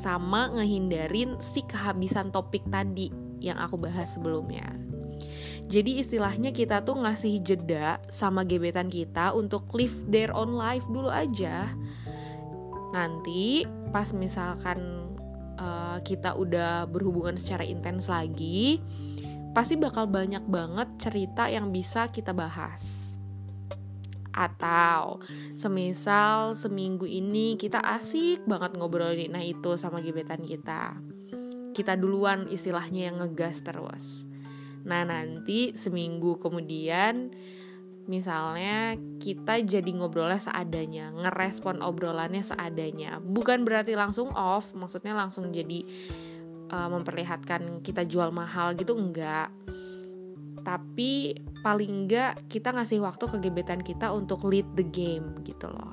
sama 0.00 0.48
ngehindarin 0.56 1.36
si 1.44 1.60
kehabisan 1.60 2.32
topik 2.32 2.64
tadi 2.72 3.12
yang 3.44 3.60
aku 3.60 3.76
bahas 3.76 4.16
sebelumnya. 4.16 4.72
Jadi 5.68 6.00
istilahnya 6.00 6.50
kita 6.50 6.80
tuh 6.80 7.04
ngasih 7.04 7.44
jeda 7.44 8.00
sama 8.08 8.42
gebetan 8.42 8.88
kita 8.88 9.36
untuk 9.36 9.68
live 9.76 10.08
their 10.08 10.32
own 10.32 10.56
life 10.56 10.82
dulu 10.88 11.12
aja. 11.12 11.68
Nanti 12.96 13.68
pas 13.92 14.10
misalkan 14.16 14.80
uh, 15.60 16.00
kita 16.00 16.34
udah 16.34 16.88
berhubungan 16.88 17.36
secara 17.36 17.62
intens 17.62 18.08
lagi, 18.08 18.80
pasti 19.52 19.76
bakal 19.76 20.08
banyak 20.08 20.42
banget 20.48 20.88
cerita 20.98 21.46
yang 21.46 21.70
bisa 21.70 22.08
kita 22.08 22.32
bahas. 22.32 23.09
Atau 24.30 25.22
semisal 25.58 26.54
seminggu 26.54 27.04
ini 27.04 27.58
kita 27.58 27.82
asik 27.82 28.46
banget 28.46 28.78
ngobrolin 28.78 29.34
nah 29.34 29.42
itu 29.42 29.74
sama 29.76 29.98
gebetan 30.00 30.46
kita. 30.46 30.98
Kita 31.70 31.94
duluan 31.94 32.50
istilahnya 32.50 33.10
yang 33.10 33.22
ngegas 33.22 33.62
terus 33.62 34.30
Nah, 34.84 35.04
nanti 35.04 35.76
seminggu 35.76 36.40
kemudian 36.40 37.32
misalnya 38.08 38.96
kita 39.20 39.60
jadi 39.60 39.90
ngobrolnya 39.92 40.40
seadanya, 40.40 41.12
ngerespon 41.12 41.84
obrolannya 41.84 42.40
seadanya. 42.40 43.20
Bukan 43.20 43.62
berarti 43.62 43.94
langsung 43.94 44.32
off, 44.32 44.72
maksudnya 44.72 45.12
langsung 45.12 45.52
jadi 45.52 45.84
uh, 46.72 46.88
memperlihatkan 46.90 47.84
kita 47.84 48.08
jual 48.08 48.32
mahal 48.32 48.72
gitu 48.74 48.96
enggak. 48.96 49.52
Tapi 50.60 51.36
paling 51.60 52.06
enggak 52.06 52.48
kita 52.48 52.72
ngasih 52.72 53.00
waktu 53.04 53.24
ke 53.28 53.36
gebetan 53.48 53.80
kita 53.84 54.12
untuk 54.12 54.44
lead 54.48 54.66
the 54.76 54.84
game 54.84 55.40
gitu 55.44 55.68
loh. 55.68 55.92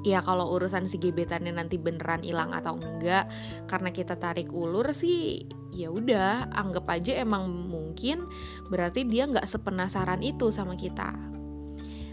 Ya 0.00 0.24
kalau 0.24 0.56
urusan 0.56 0.88
si 0.88 0.96
gebetannya 0.96 1.52
nanti 1.52 1.76
beneran 1.76 2.24
hilang 2.24 2.56
atau 2.56 2.80
enggak 2.80 3.28
karena 3.68 3.92
kita 3.92 4.16
tarik 4.16 4.48
ulur 4.48 4.96
sih 4.96 5.44
ya 5.76 5.92
udah 5.92 6.48
anggap 6.56 6.88
aja 6.88 7.20
emang 7.20 7.52
mungkin 7.68 8.24
berarti 8.72 9.04
dia 9.04 9.28
nggak 9.28 9.44
sepenasaran 9.44 10.24
itu 10.24 10.48
sama 10.48 10.80
kita. 10.80 11.12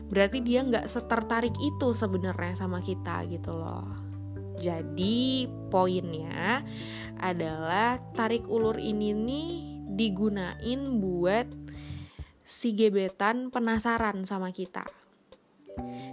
Berarti 0.08 0.44
dia 0.44 0.68
nggak 0.68 0.88
setertarik 0.88 1.56
itu 1.64 1.96
sebenarnya 1.96 2.60
sama 2.60 2.84
kita 2.84 3.24
gitu 3.32 3.56
loh. 3.56 3.88
Jadi 4.58 5.46
poinnya 5.70 6.66
adalah 7.22 8.02
tarik 8.18 8.50
ulur 8.50 8.82
ini 8.82 9.14
nih 9.14 9.77
digunain 9.98 11.02
buat 11.02 11.50
si 12.46 12.78
gebetan 12.78 13.50
penasaran 13.50 14.24
sama 14.24 14.54
kita 14.54 14.86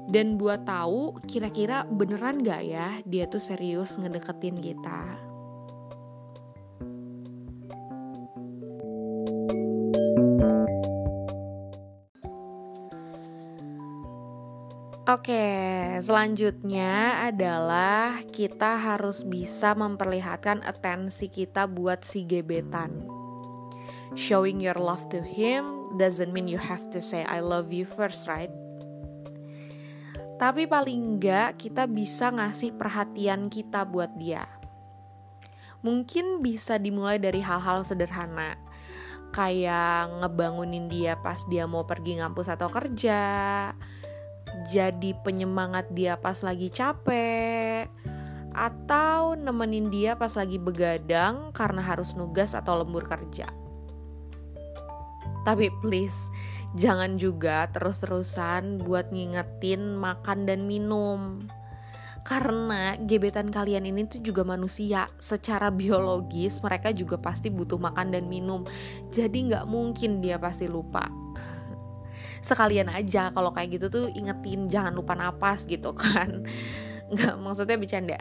dan 0.09 0.37
buat 0.41 0.67
tahu 0.67 1.21
kira-kira 1.25 1.87
beneran 1.88 2.43
gak 2.45 2.62
ya 2.64 2.88
dia 3.07 3.29
tuh 3.29 3.41
serius 3.41 3.97
ngedeketin 4.00 4.59
kita. 4.59 5.33
Oke, 15.05 15.45
selanjutnya 16.00 17.29
adalah 17.29 18.25
kita 18.25 18.81
harus 18.81 19.21
bisa 19.29 19.76
memperlihatkan 19.76 20.64
atensi 20.64 21.29
kita 21.29 21.69
buat 21.69 22.09
si 22.09 22.25
gebetan. 22.25 23.13
Showing 24.14 24.62
your 24.62 24.79
love 24.79 25.11
to 25.11 25.18
him 25.18 25.90
doesn't 25.98 26.31
mean 26.31 26.46
you 26.46 26.62
have 26.62 26.87
to 26.94 27.03
say 27.03 27.27
I 27.27 27.42
love 27.42 27.74
you 27.74 27.83
first, 27.83 28.31
right? 28.31 28.50
Tapi 30.38 30.70
paling 30.70 31.18
enggak 31.18 31.59
kita 31.59 31.90
bisa 31.90 32.31
ngasih 32.31 32.79
perhatian 32.79 33.50
kita 33.50 33.83
buat 33.83 34.14
dia. 34.14 34.46
Mungkin 35.83 36.46
bisa 36.46 36.79
dimulai 36.79 37.18
dari 37.18 37.42
hal-hal 37.42 37.83
sederhana, 37.83 38.55
kayak 39.35 40.22
ngebangunin 40.22 40.87
dia 40.87 41.18
pas 41.18 41.42
dia 41.50 41.66
mau 41.66 41.83
pergi 41.83 42.22
ngampus 42.22 42.55
atau 42.55 42.70
kerja, 42.70 43.22
jadi 44.70 45.11
penyemangat 45.27 45.90
dia 45.90 46.14
pas 46.16 46.38
lagi 46.40 46.70
capek, 46.70 47.90
atau 48.55 49.35
nemenin 49.35 49.90
dia 49.90 50.14
pas 50.14 50.31
lagi 50.38 50.57
begadang 50.62 51.50
karena 51.50 51.83
harus 51.83 52.14
nugas 52.14 52.55
atau 52.55 52.79
lembur 52.79 53.11
kerja. 53.11 53.63
Tapi 55.44 55.68
please, 55.85 56.33
jangan 56.74 57.20
juga 57.20 57.68
terus-terusan 57.70 58.80
buat 58.80 59.12
ngingetin 59.12 60.00
makan 60.00 60.48
dan 60.48 60.64
minum. 60.64 61.44
Karena 62.24 62.96
gebetan 62.96 63.52
kalian 63.52 63.85
ini 63.85 64.09
tuh 64.09 64.24
juga 64.24 64.48
manusia. 64.48 65.12
Secara 65.20 65.68
biologis 65.68 66.64
mereka 66.64 66.88
juga 66.96 67.20
pasti 67.20 67.52
butuh 67.52 67.76
makan 67.76 68.16
dan 68.16 68.24
minum. 68.33 68.64
Jadi 69.12 69.52
nggak 69.52 69.68
mungkin 69.68 70.24
dia 70.24 70.40
pasti 70.40 70.64
lupa. 70.64 71.04
Sekalian 72.40 72.88
aja 72.88 73.28
kalau 73.28 73.52
kayak 73.52 73.76
gitu 73.76 73.87
tuh 73.92 74.07
ingetin 74.16 74.72
jangan 74.72 74.96
lupa 74.96 75.12
napas 75.12 75.68
gitu 75.68 75.92
kan. 75.92 76.44
Nggak 77.12 77.37
maksudnya 77.40 77.76
bercanda. 77.76 78.18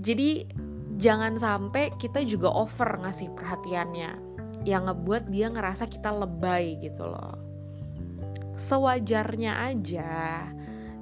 Jadi 0.00 0.48
jangan 0.96 1.36
sampai 1.36 1.92
kita 2.00 2.24
juga 2.24 2.48
over 2.48 3.04
ngasih 3.04 3.32
perhatiannya 3.36 4.25
yang 4.66 4.90
ngebuat 4.90 5.30
dia 5.30 5.46
ngerasa 5.46 5.86
kita 5.86 6.10
lebay 6.10 6.82
gitu 6.82 7.06
loh. 7.06 7.38
Sewajarnya 8.58 9.70
aja, 9.70 10.42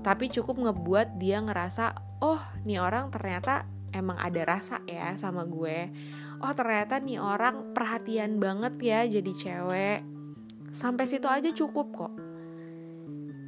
tapi 0.04 0.28
cukup 0.28 0.60
ngebuat 0.60 1.16
dia 1.16 1.40
ngerasa, 1.40 1.96
oh 2.20 2.44
nih 2.68 2.76
orang 2.84 3.08
ternyata 3.08 3.64
emang 3.96 4.20
ada 4.20 4.44
rasa 4.44 4.84
ya 4.84 5.16
sama 5.16 5.48
gue. 5.48 5.88
Oh 6.44 6.52
ternyata 6.52 7.00
nih 7.00 7.16
orang 7.16 7.72
perhatian 7.72 8.36
banget 8.36 8.76
ya 8.84 9.00
jadi 9.08 9.32
cewek. 9.32 10.00
Sampai 10.76 11.08
situ 11.08 11.24
aja 11.24 11.48
cukup 11.48 11.88
kok. 11.96 12.14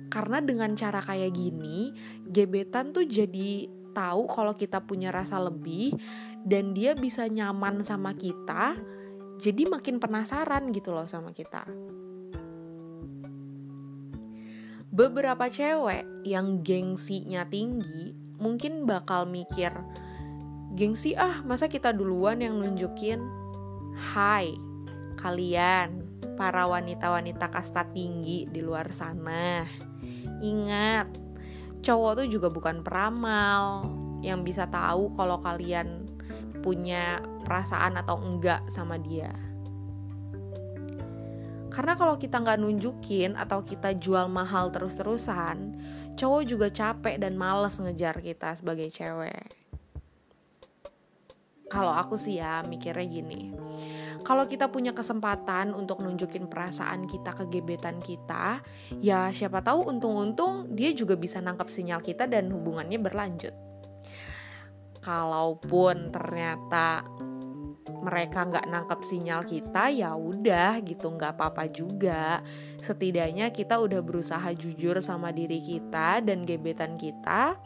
Karena 0.09 0.41
dengan 0.41 0.73
cara 0.79 1.03
kayak 1.05 1.35
gini, 1.37 1.93
gebetan 2.25 2.97
tuh 2.97 3.05
jadi 3.05 3.69
tahu 3.93 4.25
kalau 4.31 4.57
kita 4.57 4.81
punya 4.81 5.13
rasa 5.13 5.37
lebih 5.43 5.93
dan 6.47 6.73
dia 6.73 6.97
bisa 6.97 7.27
nyaman 7.29 7.85
sama 7.85 8.15
kita 8.17 8.79
jadi 9.37 9.69
makin 9.69 10.01
penasaran 10.01 10.73
gitu 10.73 10.97
loh 10.97 11.05
sama 11.05 11.33
kita. 11.37 11.69
Beberapa 14.97 15.53
cewek 15.53 16.25
yang 16.25 16.65
gengsinya 16.65 17.45
tinggi 17.45 18.17
mungkin 18.41 18.89
bakal 18.89 19.29
mikir 19.29 19.73
gengsi 20.73 21.13
ah 21.17 21.45
masa 21.45 21.69
kita 21.69 21.93
duluan 21.93 22.41
yang 22.41 22.57
nunjukin? 22.57 23.21
Hai 23.97 24.57
kalian 25.21 26.05
para 26.37 26.69
wanita-wanita 26.69 27.49
kasta 27.53 27.85
tinggi 27.93 28.49
di 28.49 28.61
luar 28.65 28.89
sana. 28.93 29.65
Ingat 30.41 31.13
cowok 31.85 32.25
tuh 32.25 32.29
juga 32.29 32.49
bukan 32.49 32.81
peramal 32.81 33.89
yang 34.25 34.45
bisa 34.45 34.65
tahu 34.69 35.13
kalau 35.17 35.41
kalian 35.45 36.09
punya 36.65 37.21
perasaan 37.47 37.95
atau 38.03 38.19
enggak 38.19 38.67
sama 38.67 38.99
dia. 38.99 39.31
Karena 41.71 41.93
kalau 41.95 42.19
kita 42.19 42.43
nggak 42.43 42.59
nunjukin 42.59 43.39
atau 43.39 43.61
kita 43.61 43.95
jual 44.01 44.27
mahal 44.33 44.73
terus-terusan, 44.73 45.77
cowok 46.17 46.43
juga 46.49 46.67
capek 46.73 47.21
dan 47.21 47.37
males 47.37 47.77
ngejar 47.79 48.19
kita 48.19 48.57
sebagai 48.57 48.89
cewek. 48.91 49.53
Kalau 51.69 51.93
aku 51.93 52.17
sih 52.17 52.41
ya 52.41 52.65
mikirnya 52.65 53.05
gini, 53.05 53.53
kalau 54.25 54.49
kita 54.49 54.73
punya 54.73 54.97
kesempatan 54.97 55.71
untuk 55.71 56.03
nunjukin 56.03 56.51
perasaan 56.51 57.05
kita 57.07 57.31
ke 57.31 57.47
gebetan 57.47 58.03
kita, 58.03 58.59
ya 58.99 59.29
siapa 59.31 59.63
tahu 59.63 59.87
untung-untung 59.87 60.73
dia 60.73 60.91
juga 60.97 61.15
bisa 61.15 61.39
nangkap 61.39 61.71
sinyal 61.71 62.01
kita 62.03 62.25
dan 62.25 62.49
hubungannya 62.51 62.99
berlanjut. 62.99 63.55
Kalaupun 65.05 66.11
ternyata 66.11 67.07
mereka 67.91 68.47
nggak 68.47 68.67
nangkep 68.67 69.01
sinyal 69.03 69.47
kita 69.47 69.91
ya 69.95 70.15
udah 70.15 70.83
gitu 70.83 71.15
nggak 71.15 71.39
apa-apa 71.39 71.71
juga. 71.71 72.43
Setidaknya 72.83 73.55
kita 73.55 73.79
udah 73.79 74.03
berusaha 74.03 74.47
jujur 74.55 74.99
sama 74.99 75.31
diri 75.31 75.63
kita 75.63 76.23
dan 76.23 76.43
gebetan 76.43 76.99
kita. 76.99 77.59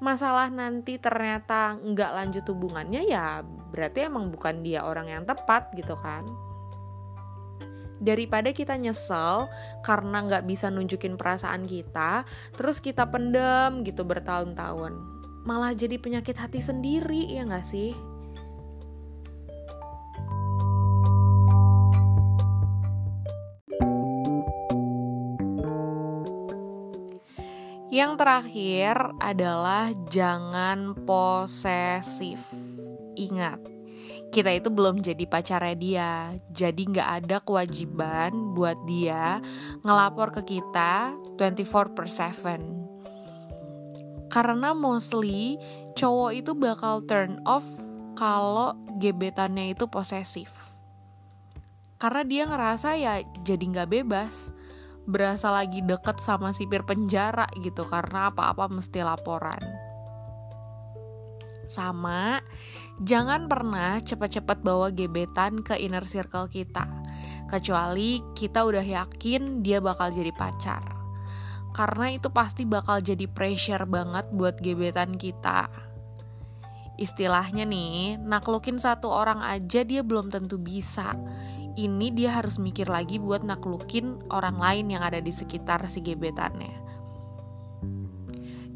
Masalah 0.00 0.48
nanti 0.48 0.96
ternyata 0.96 1.76
nggak 1.76 2.10
lanjut 2.16 2.44
hubungannya 2.48 3.04
ya 3.04 3.44
berarti 3.70 4.08
emang 4.08 4.32
bukan 4.32 4.64
dia 4.64 4.82
orang 4.82 5.06
yang 5.12 5.24
tepat 5.28 5.70
gitu 5.76 5.94
kan. 6.00 6.26
Daripada 8.00 8.48
kita 8.56 8.80
nyesel 8.80 9.44
karena 9.84 10.24
nggak 10.24 10.48
bisa 10.48 10.72
nunjukin 10.72 11.20
perasaan 11.20 11.68
kita 11.68 12.24
terus 12.56 12.80
kita 12.80 13.04
pendem 13.06 13.84
gitu 13.84 14.02
bertahun-tahun. 14.08 14.96
Malah 15.44 15.76
jadi 15.76 16.00
penyakit 16.00 16.36
hati 16.36 16.64
sendiri 16.64 17.28
ya 17.28 17.44
nggak 17.44 17.64
sih 17.64 18.09
Yang 27.90 28.22
terakhir 28.22 28.94
adalah 29.18 29.90
jangan 30.14 30.94
posesif. 30.94 32.38
Ingat, 33.18 33.58
kita 34.30 34.54
itu 34.54 34.70
belum 34.70 35.02
jadi 35.02 35.26
pacarnya 35.26 35.74
dia, 35.74 36.30
jadi 36.54 36.82
nggak 36.86 37.26
ada 37.26 37.42
kewajiban 37.42 38.54
buat 38.54 38.78
dia 38.86 39.42
ngelapor 39.82 40.30
ke 40.38 40.54
kita 40.54 41.18
24 41.34 41.98
per 41.98 42.06
7. 42.06 44.30
Karena 44.30 44.70
mostly 44.70 45.58
cowok 45.98 46.30
itu 46.30 46.54
bakal 46.54 47.02
turn 47.10 47.42
off 47.42 47.66
kalau 48.14 48.78
gebetannya 49.02 49.74
itu 49.74 49.90
posesif. 49.90 50.54
Karena 51.98 52.22
dia 52.22 52.46
ngerasa 52.46 52.94
ya 52.94 53.18
jadi 53.42 53.64
nggak 53.66 53.90
bebas 53.98 54.59
berasa 55.10 55.50
lagi 55.50 55.82
deket 55.82 56.22
sama 56.22 56.54
sipir 56.54 56.86
penjara 56.86 57.50
gitu 57.58 57.82
karena 57.84 58.30
apa-apa 58.30 58.70
mesti 58.70 59.02
laporan. 59.02 59.60
Sama, 61.70 62.42
jangan 62.98 63.46
pernah 63.46 64.02
cepat-cepat 64.02 64.62
bawa 64.62 64.90
gebetan 64.90 65.62
ke 65.62 65.78
inner 65.78 66.02
circle 66.02 66.50
kita, 66.50 66.82
kecuali 67.46 68.18
kita 68.34 68.66
udah 68.66 68.82
yakin 68.82 69.62
dia 69.62 69.78
bakal 69.78 70.10
jadi 70.10 70.34
pacar. 70.34 70.82
Karena 71.70 72.10
itu 72.10 72.26
pasti 72.34 72.66
bakal 72.66 72.98
jadi 72.98 73.30
pressure 73.30 73.86
banget 73.86 74.26
buat 74.34 74.58
gebetan 74.58 75.14
kita. 75.14 75.70
Istilahnya 76.98 77.62
nih, 77.62 78.18
naklukin 78.18 78.82
satu 78.82 79.06
orang 79.06 79.38
aja 79.38 79.86
dia 79.86 80.02
belum 80.02 80.34
tentu 80.34 80.58
bisa 80.58 81.14
ini 81.78 82.10
dia 82.10 82.34
harus 82.34 82.58
mikir 82.58 82.90
lagi 82.90 83.20
buat 83.20 83.46
naklukin 83.46 84.18
orang 84.32 84.58
lain 84.58 84.86
yang 84.90 85.02
ada 85.04 85.22
di 85.22 85.30
sekitar 85.30 85.84
si 85.86 86.02
gebetannya. 86.02 86.74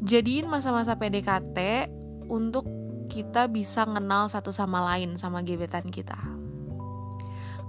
Jadiin 0.05 0.45
masa-masa 0.45 0.93
PDKT 0.95 1.89
untuk 2.29 2.67
kita 3.09 3.49
bisa 3.49 3.85
kenal 3.85 4.29
satu 4.29 4.53
sama 4.53 4.81
lain 4.93 5.17
sama 5.17 5.41
gebetan 5.41 5.89
kita. 5.89 6.17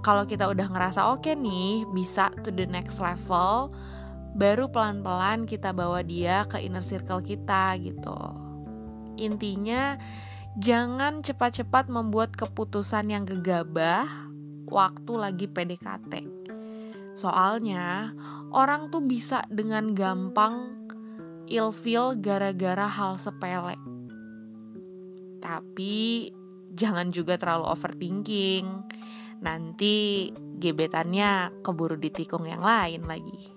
Kalau 0.05 0.29
kita 0.29 0.45
udah 0.45 0.69
ngerasa 0.69 1.09
oke 1.09 1.25
okay 1.25 1.35
nih, 1.35 1.83
bisa 1.91 2.29
to 2.45 2.53
the 2.53 2.69
next 2.69 3.01
level, 3.01 3.73
baru 4.37 4.69
pelan-pelan 4.69 5.49
kita 5.49 5.73
bawa 5.73 6.05
dia 6.05 6.45
ke 6.45 6.61
inner 6.61 6.85
circle 6.85 7.25
kita 7.25 7.73
gitu. 7.81 8.17
Intinya, 9.17 9.97
jangan 10.61 11.25
cepat-cepat 11.25 11.89
membuat 11.89 12.37
keputusan 12.37 13.09
yang 13.09 13.25
gegabah 13.25 14.26
waktu 14.67 15.13
lagi 15.17 15.45
PDKT. 15.49 16.13
Soalnya, 17.17 18.13
orang 18.53 18.93
tuh 18.93 19.01
bisa 19.01 19.41
dengan 19.49 19.97
gampang 19.97 20.85
ilfeel 21.49 22.19
gara-gara 22.21 22.85
hal 22.85 23.17
sepele. 23.17 23.79
Tapi 25.41 26.29
jangan 26.77 27.09
juga 27.09 27.39
terlalu 27.41 27.65
overthinking. 27.73 28.65
Nanti 29.41 30.29
gebetannya 30.35 31.63
keburu 31.65 31.97
ditikung 31.97 32.45
yang 32.45 32.61
lain 32.61 33.05
lagi. 33.09 33.56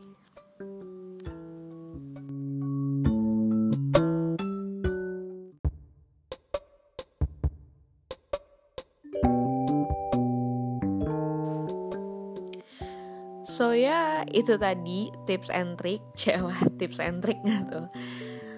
Itu 14.50 14.58
tadi 14.58 15.00
tips 15.30 15.46
and 15.54 15.78
trick, 15.78 16.02
celah 16.18 16.58
tips 16.74 16.98
and 16.98 17.22
trick 17.22 17.38
tuh. 17.70 17.86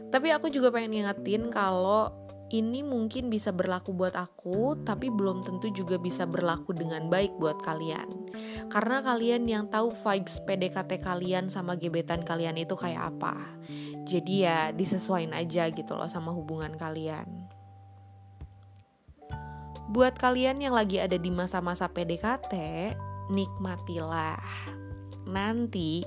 Tapi 0.08 0.32
aku 0.32 0.48
juga 0.48 0.72
pengen 0.72 0.96
ngingetin 0.96 1.52
kalau 1.52 2.08
ini 2.52 2.84
mungkin 2.84 3.32
bisa 3.32 3.48
berlaku 3.48 3.96
buat 3.96 4.12
aku, 4.12 4.76
tapi 4.84 5.08
belum 5.08 5.40
tentu 5.40 5.72
juga 5.72 5.96
bisa 5.96 6.28
berlaku 6.28 6.76
dengan 6.76 7.08
baik 7.08 7.36
buat 7.40 7.60
kalian. 7.64 8.08
Karena 8.68 9.00
kalian 9.00 9.48
yang 9.48 9.64
tahu 9.72 9.88
vibes 9.88 10.40
PDKT 10.44 11.00
kalian 11.00 11.48
sama 11.48 11.76
gebetan 11.80 12.24
kalian 12.24 12.60
itu 12.60 12.76
kayak 12.76 13.16
apa. 13.16 13.36
Jadi 14.04 14.44
ya 14.44 14.68
disesuaikan 14.68 15.32
aja 15.32 15.68
gitu 15.72 15.96
loh 15.96 16.08
sama 16.12 16.28
hubungan 16.32 16.76
kalian. 16.76 17.24
Buat 19.92 20.20
kalian 20.20 20.60
yang 20.60 20.76
lagi 20.76 21.00
ada 21.00 21.16
di 21.16 21.32
masa-masa 21.32 21.88
PDKT, 21.88 22.52
nikmatilah 23.32 24.40
nanti 25.28 26.02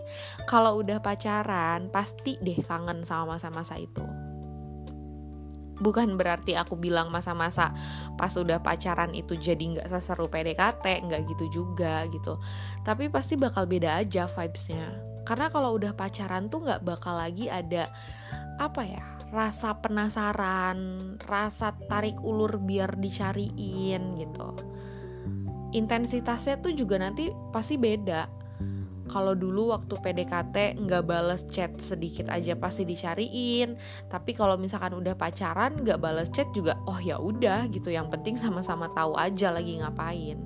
kalau 0.49 0.81
udah 0.83 0.99
pacaran 0.99 1.87
pasti 1.89 2.37
deh 2.41 2.59
kangen 2.63 3.03
sama 3.07 3.35
masa-masa 3.35 3.79
itu. 3.79 4.03
Bukan 5.75 6.15
berarti 6.15 6.55
aku 6.55 6.79
bilang 6.79 7.11
masa-masa 7.11 7.75
pas 8.15 8.31
udah 8.31 8.63
pacaran 8.63 9.11
itu 9.11 9.35
jadi 9.35 9.59
nggak 9.75 9.91
seseru 9.91 10.31
PDKT 10.31 10.85
nggak 11.03 11.21
gitu 11.35 11.45
juga 11.51 12.07
gitu. 12.07 12.39
Tapi 12.87 13.11
pasti 13.11 13.35
bakal 13.35 13.67
beda 13.67 13.99
aja 13.99 14.23
vibesnya. 14.31 14.95
Karena 15.27 15.51
kalau 15.51 15.75
udah 15.75 15.91
pacaran 15.91 16.47
tuh 16.47 16.63
nggak 16.63 16.85
bakal 16.87 17.19
lagi 17.19 17.51
ada 17.51 17.91
apa 18.55 18.87
ya 18.87 19.03
rasa 19.35 19.75
penasaran 19.83 20.79
rasa 21.27 21.75
tarik 21.91 22.15
ulur 22.23 22.55
biar 22.63 22.95
dicariin 22.95 24.15
gitu. 24.15 24.47
Intensitasnya 25.75 26.63
tuh 26.63 26.71
juga 26.71 26.95
nanti 27.03 27.27
pasti 27.51 27.75
beda 27.75 28.44
kalau 29.05 29.37
dulu 29.37 29.69
waktu 29.69 29.93
PDKT 30.01 30.81
nggak 30.81 31.03
bales 31.05 31.45
chat 31.53 31.77
sedikit 31.77 32.25
aja 32.33 32.57
pasti 32.57 32.83
dicariin. 32.83 33.77
Tapi 34.09 34.33
kalau 34.33 34.57
misalkan 34.57 34.97
udah 34.97 35.13
pacaran 35.13 35.77
nggak 35.85 36.01
bales 36.01 36.29
chat 36.33 36.49
juga 36.57 36.77
oh 36.89 36.97
ya 36.97 37.21
udah 37.21 37.69
gitu. 37.69 37.93
Yang 37.93 38.17
penting 38.17 38.35
sama-sama 38.35 38.89
tahu 38.97 39.13
aja 39.13 39.53
lagi 39.53 39.77
ngapain. 39.77 40.41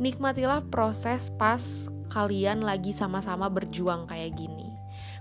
Nikmatilah 0.00 0.64
proses 0.72 1.28
pas 1.36 1.60
kalian 2.08 2.64
lagi 2.64 2.96
sama-sama 2.96 3.52
berjuang 3.52 4.08
kayak 4.08 4.32
gini. 4.32 4.72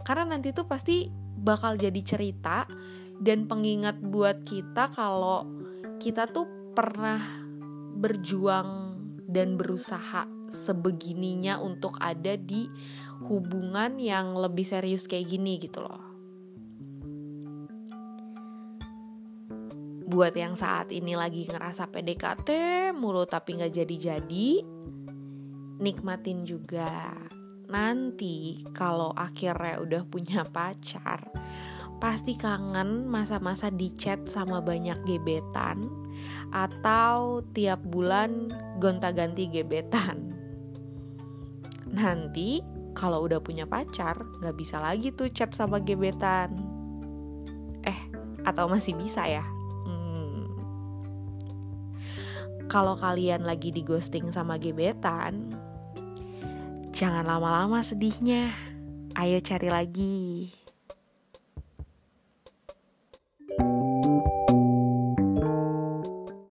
Karena 0.08 0.32
nanti 0.36 0.56
tuh 0.56 0.64
pasti 0.64 1.12
bakal 1.40 1.76
jadi 1.76 2.00
cerita 2.00 2.64
dan 3.20 3.46
pengingat 3.52 4.00
buat 4.00 4.48
kita 4.48 4.96
kalau 4.96 5.44
kita 6.00 6.32
tuh 6.32 6.48
pernah 6.72 7.20
berjuang 8.00 8.96
dan 9.28 9.60
berusaha 9.60 10.39
sebegininya 10.52 11.62
untuk 11.62 11.96
ada 12.02 12.36
di 12.36 12.68
hubungan 13.26 13.98
yang 13.98 14.36
lebih 14.38 14.66
serius 14.66 15.06
kayak 15.06 15.30
gini 15.30 15.62
gitu 15.62 15.82
loh. 15.84 16.04
Buat 20.10 20.34
yang 20.34 20.58
saat 20.58 20.90
ini 20.90 21.14
lagi 21.14 21.46
ngerasa 21.46 21.86
PDKT 21.94 22.50
mulu 22.98 23.30
tapi 23.30 23.62
nggak 23.62 23.78
jadi-jadi, 23.78 24.50
nikmatin 25.78 26.50
juga. 26.50 27.14
Nanti 27.70 28.66
kalau 28.74 29.14
akhirnya 29.14 29.78
udah 29.78 30.02
punya 30.10 30.42
pacar, 30.50 31.30
pasti 32.02 32.34
kangen 32.34 33.06
masa-masa 33.06 33.70
di 33.70 33.94
chat 33.94 34.26
sama 34.26 34.58
banyak 34.66 34.98
gebetan 35.06 35.86
atau 36.50 37.46
tiap 37.54 37.78
bulan 37.86 38.50
gonta-ganti 38.82 39.46
gebetan. 39.46 40.39
Nanti 41.94 42.62
kalau 42.94 43.24
udah 43.26 43.40
punya 43.40 43.64
pacar, 43.64 44.20
gak 44.44 44.56
bisa 44.60 44.82
lagi 44.82 45.14
tuh 45.14 45.32
chat 45.32 45.54
sama 45.56 45.80
gebetan. 45.80 46.52
Eh, 47.86 48.00
atau 48.44 48.68
masih 48.68 48.98
bisa 48.98 49.24
ya? 49.24 49.46
Hmm. 49.88 50.52
Kalau 52.68 53.00
kalian 53.00 53.48
lagi 53.48 53.72
di 53.72 53.82
ghosting 53.86 54.30
sama 54.36 54.60
gebetan, 54.60 55.56
jangan 56.92 57.24
lama-lama 57.24 57.80
sedihnya. 57.80 58.52
Ayo 59.16 59.40
cari 59.42 59.70
lagi. 59.72 60.59